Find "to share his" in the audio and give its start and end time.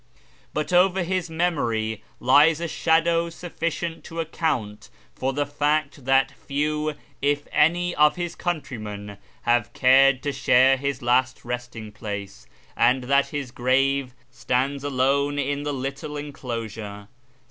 10.23-11.03